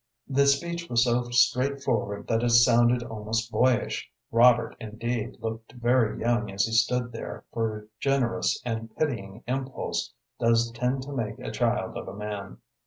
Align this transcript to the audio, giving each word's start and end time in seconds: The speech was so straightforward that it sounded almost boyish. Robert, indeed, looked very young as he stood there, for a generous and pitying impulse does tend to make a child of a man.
The 0.27 0.47
speech 0.47 0.89
was 0.89 1.03
so 1.03 1.29
straightforward 1.29 2.25
that 2.25 2.41
it 2.41 2.49
sounded 2.49 3.03
almost 3.03 3.51
boyish. 3.51 4.09
Robert, 4.31 4.75
indeed, 4.79 5.37
looked 5.41 5.73
very 5.73 6.19
young 6.19 6.49
as 6.49 6.65
he 6.65 6.71
stood 6.71 7.11
there, 7.11 7.43
for 7.53 7.77
a 7.77 7.83
generous 7.99 8.59
and 8.65 8.89
pitying 8.95 9.43
impulse 9.45 10.11
does 10.39 10.71
tend 10.71 11.03
to 11.03 11.11
make 11.13 11.37
a 11.37 11.51
child 11.51 11.95
of 11.97 12.07
a 12.07 12.15
man. 12.15 12.57